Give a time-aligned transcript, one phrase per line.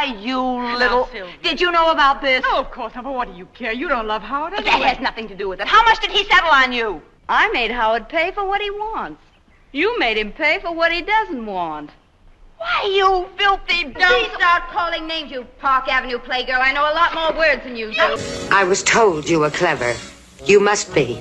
[0.00, 0.40] Why, you
[0.78, 1.06] little...
[1.08, 1.30] Sylvia.
[1.42, 2.42] Did you know about this?
[2.48, 3.70] Oh, of course not, but what do you care?
[3.70, 4.80] You don't love Howard But anyway.
[4.80, 5.68] that has nothing to do with it.
[5.68, 7.02] How much did he settle on you?
[7.28, 9.20] I made Howard pay for what he wants.
[9.72, 11.90] You made him pay for what he doesn't want.
[12.56, 13.92] Why, you filthy...
[13.92, 16.60] Don't start calling names, you Park Avenue playgirl.
[16.60, 18.16] I know a lot more words than you do.
[18.50, 19.94] I was told you were clever.
[20.46, 21.20] You must be.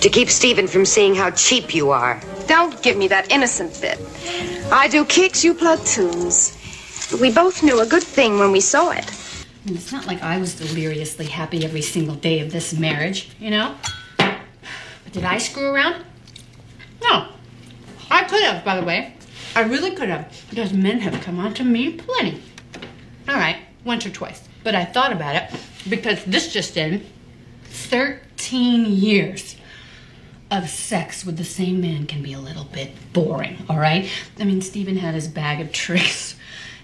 [0.00, 2.22] To keep Stephen from seeing how cheap you are.
[2.46, 4.00] Don't give me that innocent bit.
[4.72, 6.55] I do kicks, you platoons.
[7.12, 9.06] We both knew a good thing when we saw it.
[9.66, 13.74] It's not like I was deliriously happy every single day of this marriage, you know?
[14.16, 16.04] But did I screw around?
[17.02, 17.28] No.
[18.10, 19.14] I could have, by the way.
[19.54, 22.42] I really could have, because men have come on to me plenty.
[23.28, 24.42] All right, once or twice.
[24.62, 27.04] But I thought about it because this just in
[27.64, 29.56] 13 years
[30.50, 34.08] of sex with the same man can be a little bit boring, all right?
[34.38, 36.36] I mean, Stephen had his bag of tricks,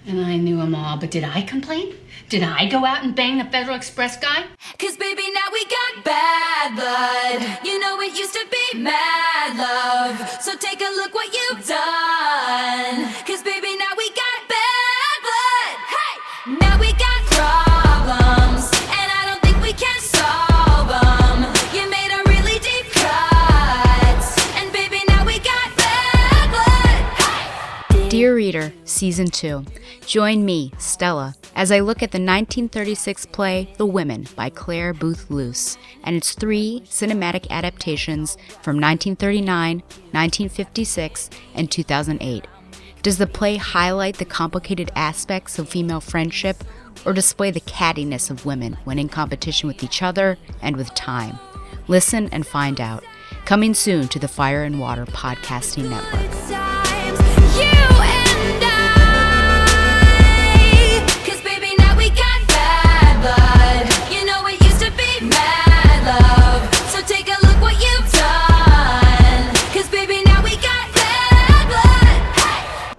[0.06, 1.94] and I knew them all, but did I complain?
[2.28, 4.44] Did I go out and bang the Federal Express guy?
[4.78, 7.58] Cause baby, now we got bad blood.
[7.64, 10.18] You know it used to be mad love.
[10.40, 13.12] So take a look what you've done.
[13.26, 15.72] Cause baby, now we got bad blood.
[15.94, 16.58] Hey!
[16.60, 17.21] Now we got
[28.12, 29.64] Dear Reader, Season 2.
[30.04, 35.30] Join me, Stella, as I look at the 1936 play The Women by Clare Boothe
[35.30, 42.46] Luce and its three cinematic adaptations from 1939, 1956, and 2008.
[43.00, 46.62] Does the play highlight the complicated aspects of female friendship
[47.06, 51.38] or display the cattiness of women when in competition with each other and with time?
[51.88, 53.04] Listen and find out.
[53.46, 56.71] Coming soon to the Fire and Water Podcasting Network.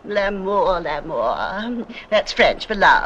[0.06, 1.86] L'amour, l'amour.
[2.10, 3.02] That's French for love.